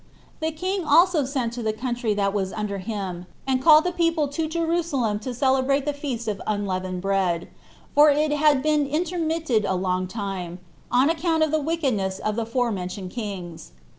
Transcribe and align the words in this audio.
The 0.39 0.51
king 0.51 0.83
also 0.83 1.25
sent 1.25 1.53
to 1.53 1.61
the 1.61 1.73
country 1.73 2.15
that 2.15 2.33
was 2.33 2.51
under 2.53 2.79
him, 2.79 3.27
and 3.45 3.61
called 3.61 3.83
the 3.83 3.91
people 3.91 4.27
to 4.29 4.47
Jerusalem 4.47 5.19
to 5.19 5.31
celebrate 5.31 5.85
the 5.85 5.93
feast 5.93 6.27
of 6.27 6.41
unleavened 6.47 7.03
bread, 7.03 7.49
for 7.93 8.09
it 8.09 8.31
had 8.31 8.63
been 8.63 8.87
intermitted 8.87 9.63
a 9.63 9.75
long 9.75 10.07
time, 10.07 10.57
on 10.89 11.11
account 11.11 11.43
of 11.43 11.51
the 11.51 11.61
wickedness 11.61 12.17
of 12.17 12.35
the 12.35 12.47
forementioned 12.47 13.11
kings. 13.11 13.73